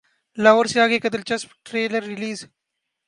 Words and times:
لاہور 0.37 0.65
سے 0.65 0.81
اگے 0.81 0.99
کا 0.99 1.09
دلچسپ 1.13 1.53
ٹیزر 1.63 2.03
ریلیز 2.03 2.45